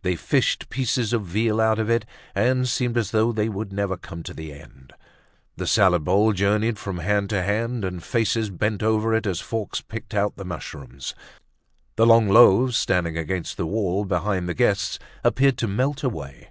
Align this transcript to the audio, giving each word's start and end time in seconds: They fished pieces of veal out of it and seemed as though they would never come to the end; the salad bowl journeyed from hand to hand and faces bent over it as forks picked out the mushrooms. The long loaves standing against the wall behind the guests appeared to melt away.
They 0.00 0.16
fished 0.16 0.70
pieces 0.70 1.12
of 1.12 1.26
veal 1.26 1.60
out 1.60 1.78
of 1.78 1.90
it 1.90 2.06
and 2.34 2.66
seemed 2.66 2.96
as 2.96 3.10
though 3.10 3.32
they 3.32 3.50
would 3.50 3.70
never 3.70 3.98
come 3.98 4.22
to 4.22 4.32
the 4.32 4.50
end; 4.50 4.94
the 5.58 5.66
salad 5.66 6.04
bowl 6.04 6.32
journeyed 6.32 6.78
from 6.78 7.00
hand 7.00 7.28
to 7.28 7.42
hand 7.42 7.84
and 7.84 8.02
faces 8.02 8.48
bent 8.48 8.82
over 8.82 9.12
it 9.14 9.26
as 9.26 9.40
forks 9.42 9.82
picked 9.82 10.14
out 10.14 10.36
the 10.36 10.44
mushrooms. 10.46 11.14
The 11.96 12.06
long 12.06 12.30
loaves 12.30 12.78
standing 12.78 13.18
against 13.18 13.58
the 13.58 13.66
wall 13.66 14.06
behind 14.06 14.48
the 14.48 14.54
guests 14.54 14.98
appeared 15.22 15.58
to 15.58 15.68
melt 15.68 16.02
away. 16.02 16.48